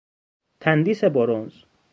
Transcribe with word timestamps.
تندیس 0.59 1.03
برنز 1.03 1.63